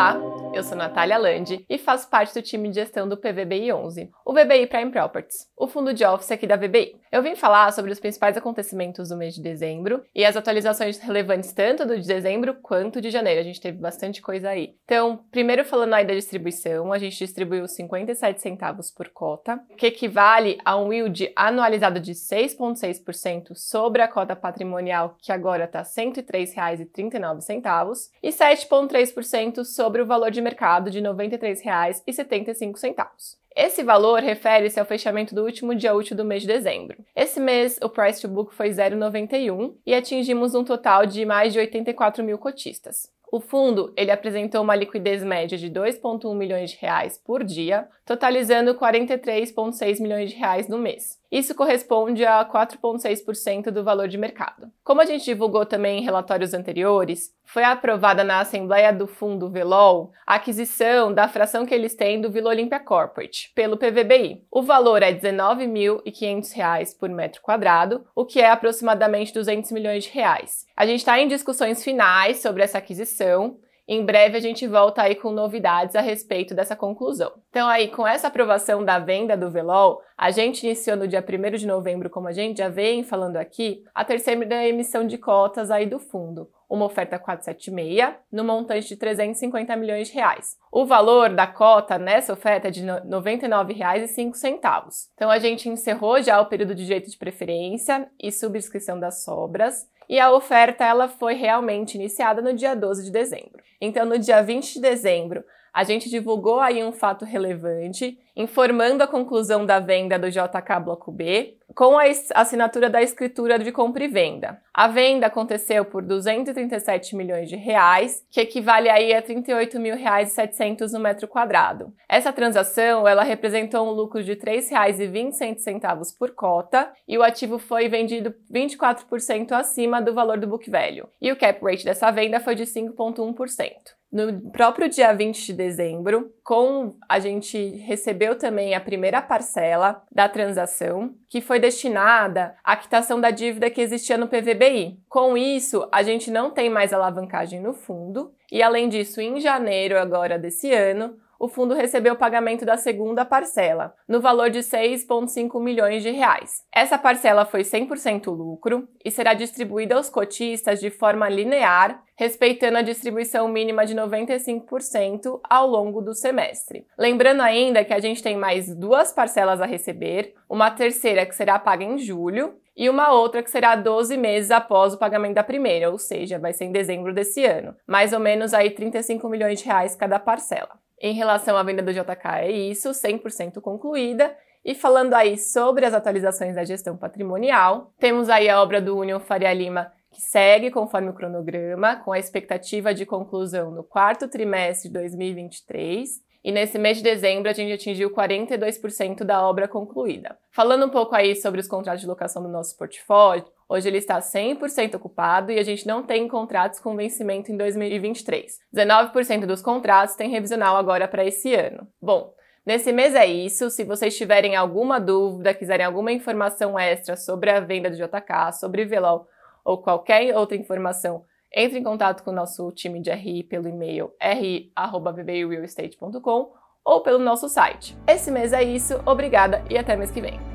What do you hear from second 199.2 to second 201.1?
da obra concluída. Falando um